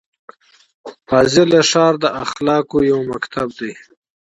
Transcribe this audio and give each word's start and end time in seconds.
فاضله 1.09 1.59
ښار 1.69 1.93
د 2.03 2.05
اخلاقو 2.23 2.77
یو 2.91 2.99
مکتب 3.11 3.47
دی. 3.59 3.71